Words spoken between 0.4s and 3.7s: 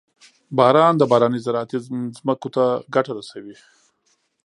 •باران د بارانۍ زراعتي ځمکو ته ګټه رسوي.